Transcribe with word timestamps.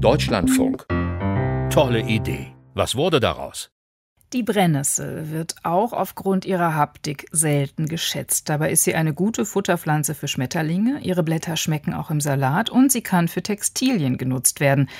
Deutschlandfunk. 0.00 0.86
Tolle 1.70 2.02
Idee. 2.02 2.52
Was 2.74 2.96
wurde 2.96 3.18
daraus? 3.18 3.70
Die 4.34 4.42
Brennnessel 4.42 5.30
wird 5.30 5.54
auch 5.62 5.94
aufgrund 5.94 6.44
ihrer 6.44 6.74
Haptik 6.74 7.26
selten 7.32 7.86
geschätzt. 7.86 8.50
Dabei 8.50 8.72
ist 8.72 8.84
sie 8.84 8.94
eine 8.94 9.14
gute 9.14 9.46
Futterpflanze 9.46 10.14
für 10.14 10.28
Schmetterlinge. 10.28 11.00
Ihre 11.00 11.22
Blätter 11.22 11.56
schmecken 11.56 11.94
auch 11.94 12.10
im 12.10 12.20
Salat 12.20 12.68
und 12.68 12.92
sie 12.92 13.00
kann 13.00 13.28
für 13.28 13.42
Textilien 13.42 14.18
genutzt 14.18 14.60
werden. 14.60 14.90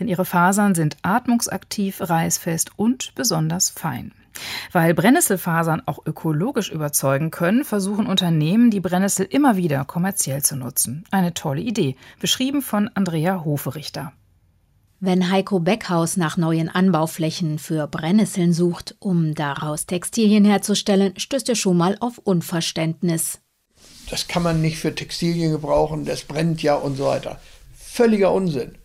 Denn 0.00 0.08
ihre 0.08 0.24
Fasern 0.24 0.74
sind 0.74 0.96
atmungsaktiv, 1.02 2.00
reißfest 2.00 2.70
und 2.78 3.14
besonders 3.14 3.68
fein. 3.68 4.12
Weil 4.72 4.94
Brennnesselfasern 4.94 5.82
auch 5.84 6.06
ökologisch 6.06 6.70
überzeugen 6.70 7.30
können, 7.30 7.62
versuchen 7.62 8.06
Unternehmen, 8.06 8.70
die 8.70 8.80
Brennnessel 8.80 9.26
immer 9.28 9.56
wieder 9.56 9.84
kommerziell 9.84 10.42
zu 10.42 10.56
nutzen. 10.56 11.04
Eine 11.10 11.34
tolle 11.34 11.60
Idee, 11.60 11.96
beschrieben 12.20 12.62
von 12.62 12.88
Andrea 12.94 13.44
Hoferichter. 13.44 14.12
Wenn 14.98 15.30
Heiko 15.30 15.60
Beckhaus 15.60 16.16
nach 16.16 16.38
neuen 16.38 16.70
Anbauflächen 16.70 17.58
für 17.58 17.86
Brennnesseln 17.86 18.54
sucht, 18.54 18.96
um 18.98 19.34
daraus 19.34 19.84
Textilien 19.84 20.46
herzustellen, 20.46 21.12
stößt 21.18 21.50
er 21.50 21.54
schon 21.54 21.76
mal 21.76 21.98
auf 22.00 22.16
Unverständnis. 22.16 23.40
Das 24.08 24.26
kann 24.26 24.42
man 24.42 24.62
nicht 24.62 24.78
für 24.78 24.94
Textilien 24.94 25.52
gebrauchen, 25.52 26.06
das 26.06 26.22
brennt 26.22 26.62
ja 26.62 26.76
und 26.76 26.96
so 26.96 27.04
weiter. 27.04 27.38
Völliger 27.76 28.32
Unsinn. 28.32 28.78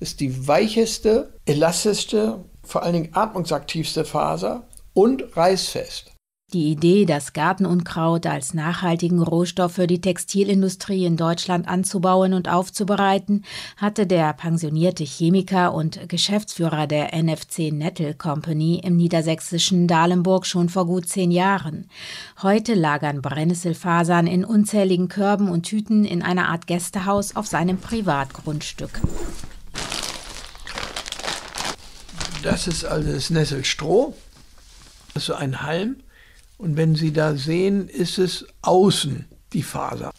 Ist 0.00 0.20
die 0.20 0.48
weicheste, 0.48 1.34
elastischste, 1.44 2.44
vor 2.62 2.82
allen 2.82 2.94
Dingen 2.94 3.10
atmungsaktivste 3.12 4.06
Faser 4.06 4.66
und 4.94 5.36
reißfest. 5.36 6.12
Die 6.54 6.70
Idee, 6.70 7.04
das 7.04 7.34
Gartenunkraut 7.34 8.24
als 8.24 8.54
nachhaltigen 8.54 9.20
Rohstoff 9.20 9.72
für 9.72 9.86
die 9.86 10.00
Textilindustrie 10.00 11.04
in 11.04 11.18
Deutschland 11.18 11.68
anzubauen 11.68 12.32
und 12.32 12.48
aufzubereiten, 12.48 13.44
hatte 13.76 14.06
der 14.06 14.32
pensionierte 14.32 15.04
Chemiker 15.04 15.74
und 15.74 16.08
Geschäftsführer 16.08 16.86
der 16.86 17.14
NFC 17.14 17.70
Nettle 17.70 18.14
Company 18.14 18.80
im 18.82 18.96
niedersächsischen 18.96 19.86
Dahlenburg 19.86 20.46
schon 20.46 20.70
vor 20.70 20.86
gut 20.86 21.06
zehn 21.06 21.30
Jahren. 21.30 21.90
Heute 22.40 22.72
lagern 22.72 23.20
Brennnesselfasern 23.20 24.26
in 24.26 24.42
unzähligen 24.42 25.08
Körben 25.08 25.50
und 25.50 25.64
Tüten 25.64 26.06
in 26.06 26.22
einer 26.22 26.48
Art 26.48 26.66
Gästehaus 26.66 27.36
auf 27.36 27.46
seinem 27.46 27.76
Privatgrundstück. 27.76 29.02
Das 32.42 32.66
ist 32.66 32.86
also 32.86 33.12
das 33.12 33.28
Nesselstroh. 33.28 34.14
So 35.14 35.34
ein 35.34 35.60
Halm 35.60 35.96
und 36.58 36.76
wenn 36.76 36.94
Sie 36.94 37.12
da 37.12 37.36
sehen, 37.36 37.88
ist 37.88 38.18
es 38.18 38.46
außen 38.62 39.24
die 39.52 39.62
Faser. 39.62 40.10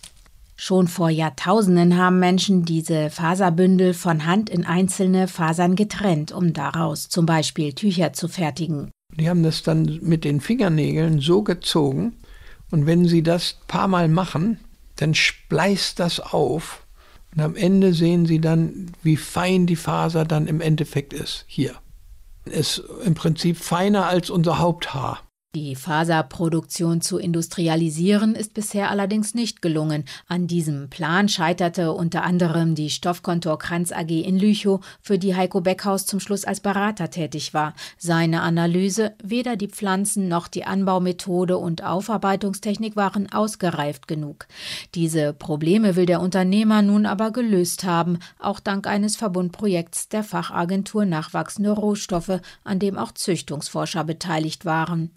Schon 0.55 0.87
vor 0.87 1.09
Jahrtausenden 1.09 1.97
haben 1.97 2.19
Menschen 2.19 2.65
diese 2.65 3.09
Faserbündel 3.09 3.93
von 3.93 4.25
Hand 4.25 4.49
in 4.49 4.65
einzelne 4.65 5.27
Fasern 5.27 5.75
getrennt, 5.75 6.31
um 6.31 6.51
daraus 6.51 7.07
zum 7.07 7.25
Beispiel 7.25 7.73
Tücher 7.73 8.11
zu 8.11 8.27
fertigen. 8.27 8.91
Die 9.15 9.29
haben 9.29 9.43
das 9.43 9.63
dann 9.63 9.99
mit 10.01 10.23
den 10.25 10.41
Fingernägeln 10.41 11.21
so 11.21 11.43
gezogen 11.43 12.17
und 12.71 12.85
wenn 12.85 13.07
sie 13.07 13.23
das 13.23 13.57
ein 13.61 13.67
paar 13.67 13.87
Mal 13.87 14.09
machen, 14.09 14.59
dann 14.97 15.13
spleißt 15.13 15.97
das 15.99 16.19
auf 16.19 16.85
und 17.33 17.41
am 17.41 17.55
Ende 17.55 17.93
sehen 17.93 18.25
sie 18.25 18.41
dann, 18.41 18.91
wie 19.01 19.17
fein 19.17 19.65
die 19.65 19.75
Faser 19.75 20.25
dann 20.25 20.47
im 20.47 20.61
Endeffekt 20.61 21.13
ist. 21.13 21.45
Hier. 21.47 21.75
Ist 22.45 22.83
im 23.05 23.13
Prinzip 23.13 23.57
feiner 23.57 24.07
als 24.07 24.29
unser 24.29 24.59
Haupthaar. 24.59 25.21
Die 25.55 25.73
Faserproduktion 25.73 27.01
zu 27.01 27.17
industrialisieren 27.17 28.35
ist 28.35 28.53
bisher 28.53 28.91
allerdings 28.91 29.33
nicht 29.33 29.63
gelungen. 29.63 30.05
An 30.27 30.45
diesem 30.45 30.91
Plan 30.91 31.27
scheiterte 31.27 31.91
unter 31.91 32.21
anderem 32.21 32.75
die 32.75 32.91
Stoffkontor 32.91 33.57
Kranz 33.57 33.91
AG 33.91 34.11
in 34.11 34.37
Lüchow, 34.37 34.79
für 35.01 35.17
die 35.17 35.35
Heiko 35.35 35.61
Beckhaus 35.61 36.05
zum 36.05 36.19
Schluss 36.19 36.45
als 36.45 36.59
Berater 36.59 37.09
tätig 37.09 37.55
war. 37.55 37.73
Seine 37.97 38.43
Analyse, 38.43 39.15
weder 39.23 39.55
die 39.55 39.69
Pflanzen 39.69 40.27
noch 40.27 40.49
die 40.49 40.65
Anbaumethode 40.65 41.57
und 41.57 41.83
Aufarbeitungstechnik 41.83 42.95
waren 42.95 43.31
ausgereift 43.31 44.07
genug. 44.07 44.45
Diese 44.93 45.33
Probleme 45.33 45.95
will 45.95 46.05
der 46.05 46.21
Unternehmer 46.21 46.83
nun 46.83 47.07
aber 47.07 47.31
gelöst 47.31 47.85
haben, 47.85 48.19
auch 48.37 48.59
dank 48.59 48.85
eines 48.85 49.15
Verbundprojekts 49.15 50.09
der 50.09 50.23
Fachagentur 50.23 51.05
Nachwachsende 51.05 51.71
Rohstoffe, 51.71 52.39
an 52.63 52.77
dem 52.77 52.99
auch 52.99 53.13
Züchtungsforscher 53.13 54.03
beteiligt 54.03 54.63
waren. 54.63 55.09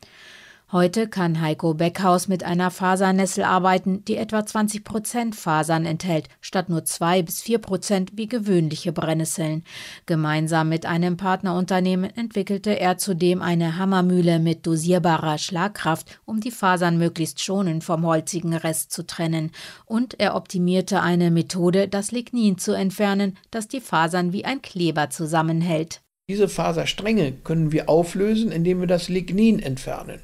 Heute 0.73 1.07
kann 1.07 1.43
Heiko 1.43 1.75
Beckhaus 1.75 2.29
mit 2.29 2.45
einer 2.45 2.71
Fasernessel 2.71 3.45
arbeiten, 3.45 4.07
die 4.07 4.17
etwa 4.17 4.47
20 4.47 4.85
Prozent 4.85 5.37
Fasern 5.37 5.85
enthält, 5.85 6.31
statt 6.41 6.71
nur 6.71 6.87
zwei 6.87 7.21
bis 7.21 7.43
vier 7.43 7.59
Prozent 7.59 8.13
wie 8.15 8.27
gewöhnliche 8.27 8.91
Brennnesseln. 8.91 9.65
Gemeinsam 10.07 10.71
mit 10.71 10.87
einem 10.87 11.19
Partnerunternehmen 11.19 12.09
entwickelte 12.17 12.81
er 12.81 12.97
zudem 12.97 13.43
eine 13.43 13.77
Hammermühle 13.77 14.39
mit 14.39 14.67
dosierbarer 14.67 15.37
Schlagkraft, 15.37 16.19
um 16.25 16.41
die 16.41 16.51
Fasern 16.51 16.97
möglichst 16.97 17.43
schonend 17.43 17.85
vom 17.85 18.07
holzigen 18.07 18.55
Rest 18.55 18.93
zu 18.93 19.07
trennen. 19.07 19.51
Und 19.85 20.19
er 20.21 20.35
optimierte 20.35 21.03
eine 21.03 21.31
Methode, 21.31 21.87
das 21.87 22.13
Lignin 22.13 22.57
zu 22.57 22.73
entfernen, 22.73 23.37
das 23.51 23.69
die 23.69 23.83
Fasern 23.83 24.33
wie 24.33 24.47
ein 24.47 24.63
Kleber 24.63 25.11
zusammenhält. 25.11 26.01
Diese 26.31 26.49
Faserstränge 26.49 27.33
können 27.45 27.73
wir 27.73 27.91
auflösen, 27.91 28.51
indem 28.51 28.81
wir 28.81 28.87
das 28.87 29.11
Lignin 29.11 29.59
entfernen. 29.59 30.21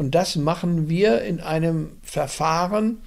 Und 0.00 0.14
das 0.14 0.34
machen 0.34 0.88
wir 0.88 1.20
in 1.20 1.40
einem 1.40 1.98
Verfahren, 2.00 3.02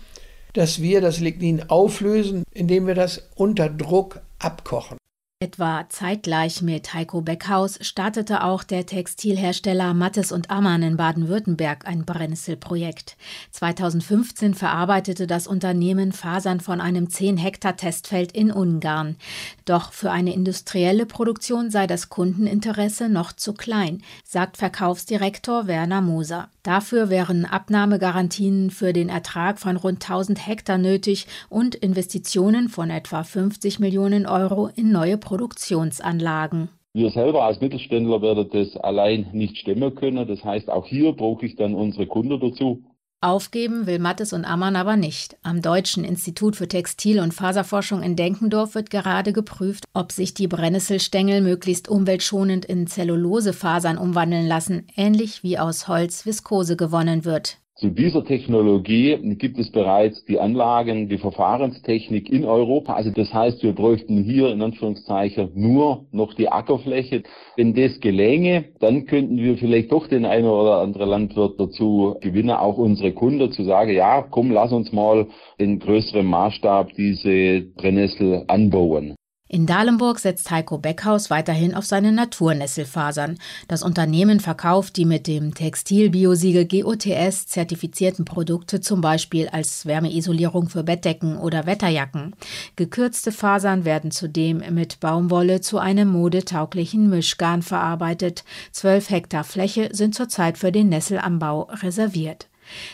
dass 0.54 0.80
wir 0.80 1.02
das 1.02 1.20
Lignin 1.20 1.68
auflösen, 1.72 2.44
indem 2.52 2.86
wir 2.86 2.94
das 2.94 3.30
unter 3.34 3.68
Druck 3.68 4.22
abkochen. 4.38 5.00
Etwa 5.44 5.86
zeitgleich 5.90 6.62
mit 6.62 6.94
Heiko 6.94 7.20
Beckhaus 7.20 7.78
startete 7.82 8.46
auch 8.46 8.64
der 8.64 8.86
Textilhersteller 8.86 9.94
Mattes 9.94 10.32
und 10.32 10.50
Ammann 10.50 10.84
in 10.84 10.96
Baden-Württemberg 10.96 11.86
ein 11.86 12.06
Brennnesselprojekt. 12.06 13.18
2015 13.52 14.54
verarbeitete 14.54 15.28
das 15.28 15.46
Unternehmen 15.46 16.14
Fasern 16.14 16.62
von 16.62 16.80
einem 16.80 17.10
10 17.10 17.36
Hektar 17.36 17.76
Testfeld 17.76 18.32
in 18.32 18.54
Ungarn. 18.54 19.18
Doch 19.66 19.92
für 19.92 20.12
eine 20.12 20.34
industrielle 20.34 21.06
Produktion 21.06 21.72
sei 21.72 21.88
das 21.88 22.08
Kundeninteresse 22.08 23.10
noch 23.10 23.34
zu 23.34 23.52
klein, 23.52 24.02
sagt 24.24 24.56
Verkaufsdirektor 24.56 25.68
Werner 25.68 26.00
Moser. 26.00 26.48
Dafür 26.64 27.10
wären 27.10 27.44
Abnahmegarantien 27.44 28.70
für 28.70 28.94
den 28.94 29.10
Ertrag 29.10 29.60
von 29.60 29.76
rund 29.76 30.02
1000 30.02 30.48
Hektar 30.48 30.78
nötig 30.78 31.28
und 31.50 31.76
Investitionen 31.76 32.70
von 32.70 32.90
etwa 32.90 33.24
50 33.24 33.80
Millionen 33.80 34.26
Euro 34.26 34.70
in 34.74 34.90
neue 34.90 35.18
Produktionsanlagen. 35.18 36.70
Wir 36.94 37.10
selber 37.10 37.44
als 37.44 37.60
Mittelständler 37.60 38.22
werden 38.22 38.50
das 38.54 38.78
allein 38.78 39.28
nicht 39.34 39.58
stemmen 39.58 39.94
können. 39.96 40.26
Das 40.26 40.42
heißt, 40.46 40.70
auch 40.70 40.86
hier 40.86 41.12
brauche 41.12 41.46
ich 41.46 41.58
dann 41.58 41.74
unsere 41.74 42.08
Kunden 42.08 42.40
dazu. 42.40 42.82
Aufgeben 43.24 43.88
will 43.88 44.00
Mattes 44.00 44.34
und 44.34 44.44
Ammann 44.44 44.76
aber 44.76 44.98
nicht. 44.98 45.38
Am 45.44 45.62
Deutschen 45.62 46.04
Institut 46.04 46.58
für 46.58 46.68
Textil- 46.68 47.22
und 47.22 47.34
Faserforschung 47.34 48.04
in 48.04 48.18
Denkendorf 48.18 48.76
wird 48.76 48.90
gerade 48.90 49.32
geprüft, 49.32 49.86
ob 49.94 50.12
sich 50.12 50.34
die 50.34 50.50
Brennnesselstängel 50.50 51.40
möglichst 51.40 51.88
umweltschonend 51.88 52.66
in 52.66 52.86
Zellulosefasern 52.86 53.98
umwandeln 53.98 54.46
lassen, 54.46 54.88
ähnlich 54.98 55.42
wie 55.42 55.58
aus 55.58 55.88
Holz 55.88 56.26
Viskose 56.26 56.76
gewonnen 56.76 57.24
wird. 57.24 57.60
Zu 57.84 57.90
dieser 57.90 58.24
Technologie 58.24 59.18
gibt 59.36 59.60
es 59.60 59.70
bereits 59.70 60.24
die 60.24 60.40
Anlagen, 60.40 61.10
die 61.10 61.18
Verfahrenstechnik 61.18 62.30
in 62.30 62.46
Europa. 62.46 62.94
Also 62.94 63.12
das 63.12 63.34
heißt, 63.34 63.62
wir 63.62 63.74
bräuchten 63.74 64.24
hier 64.24 64.54
in 64.54 64.62
Anführungszeichen 64.62 65.52
nur 65.54 66.06
noch 66.14 66.34
die 66.34 66.48
Ackerfläche. 66.48 67.24
Wenn 67.58 67.74
das 67.74 68.00
gelänge, 68.00 68.64
dann 68.80 69.06
könnten 69.06 69.36
wir 69.36 69.58
vielleicht 69.58 69.92
doch 69.92 70.08
den 70.08 70.24
einen 70.24 70.46
oder 70.46 70.78
anderen 70.78 71.10
Landwirt 71.10 71.60
dazu 71.60 72.16
gewinnen, 72.22 72.52
auch 72.52 72.78
unsere 72.78 73.12
Kunden 73.12 73.52
zu 73.52 73.66
sagen, 73.66 73.92
ja, 73.94 74.22
komm, 74.22 74.52
lass 74.52 74.72
uns 74.72 74.94
mal 74.94 75.28
in 75.58 75.80
größerem 75.80 76.26
Maßstab 76.26 76.94
diese 76.94 77.66
Brennnessel 77.76 78.46
anbauen. 78.48 79.16
In 79.54 79.68
Dahlenburg 79.68 80.18
setzt 80.18 80.50
Heiko 80.50 80.80
Beckhaus 80.80 81.30
weiterhin 81.30 81.76
auf 81.76 81.86
seine 81.86 82.12
Naturnesselfasern. 82.12 83.38
Das 83.68 83.84
Unternehmen 83.84 84.40
verkauft 84.40 84.98
die 84.98 85.06
mit 85.06 85.28
dem 85.28 85.54
Textilbiosiegel 85.54 86.66
GOTS 86.66 87.46
zertifizierten 87.46 88.26
Produkte 88.26 88.82
zum 88.82 89.02
Beispiel 89.02 89.50
als 89.50 89.86
Wärmeisolierung 89.86 90.70
für 90.70 90.82
Bettdecken 90.82 91.38
oder 91.38 91.68
Wetterjacken. 91.68 92.36
Gekürzte 92.78 93.32
Fasern 93.32 93.86
werden 93.86 94.10
zudem 94.10 94.64
mit 94.74 95.00
Baumwolle 95.00 95.62
zu 95.62 95.78
einem 95.78 96.08
modetauglichen 96.08 97.12
Mischgarn 97.12 97.62
verarbeitet. 97.62 98.46
Zwölf 98.72 99.12
Hektar 99.12 99.44
Fläche 99.44 99.90
sind 99.92 100.16
zurzeit 100.16 100.58
für 100.58 100.72
den 100.72 100.90
Nesselanbau 100.90 101.70
reserviert. 101.84 102.48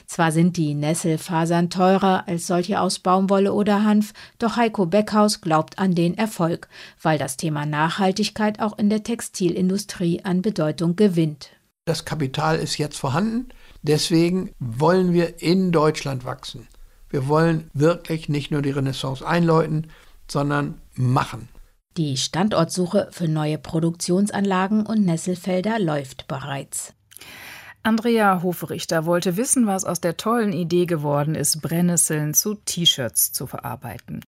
Zwar 0.06 0.32
sind 0.32 0.58
die 0.58 0.74
Nesselfasern 0.74 1.70
teurer 1.70 2.28
als 2.28 2.48
solche 2.48 2.80
aus 2.80 3.00
Baumwolle 3.00 3.54
oder 3.54 3.84
Hanf, 3.84 4.14
doch 4.38 4.56
Heiko 4.58 4.86
Beckhaus 4.86 5.42
glaubt 5.42 5.80
an 5.80 5.96
den 5.96 6.18
Erfolg, 6.18 6.68
weil 7.02 7.18
das 7.18 7.38
Thema 7.38 7.66
Nachhaltigkeit 7.66 8.60
auch 8.60 8.78
in 8.78 8.90
der 8.90 9.04
Textilindustrie 9.04 10.22
an 10.24 10.42
Bedeutung 10.42 10.96
gewinnt. 10.96 11.52
Das 11.86 12.06
Kapital 12.06 12.58
ist 12.58 12.78
jetzt 12.78 12.98
vorhanden, 12.98 13.50
deswegen 13.82 14.52
wollen 14.60 15.14
wir 15.14 15.42
in 15.42 15.72
Deutschland 15.72 16.26
wachsen. 16.26 16.68
Wir 17.10 17.28
wollen 17.28 17.70
wirklich 17.74 18.30
nicht 18.30 18.52
nur 18.52 18.62
die 18.62 18.70
Renaissance 18.70 19.26
einläuten, 19.26 19.88
sondern 20.30 20.82
machen. 20.94 21.50
Die 21.98 22.18
Standortsuche 22.18 23.10
für 23.12 23.28
neue 23.28 23.58
Produktionsanlagen 23.58 24.86
und 24.86 25.04
Nesselfelder 25.06 25.80
läuft 25.80 26.28
bereits. 26.28 26.94
Andrea 27.82 28.42
Hofrichter 28.44 29.06
wollte 29.06 29.38
wissen, 29.38 29.66
was 29.66 29.86
aus 29.86 30.02
der 30.02 30.18
tollen 30.18 30.54
Idee 30.54 30.86
geworden 30.86 31.36
ist, 31.36 31.62
Brennnesseln 31.62 32.34
zu 32.34 32.56
T-Shirts 32.56 33.32
zu 33.32 33.48
verarbeiten. 33.48 34.22